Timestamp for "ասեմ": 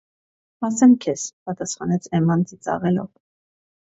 0.69-0.95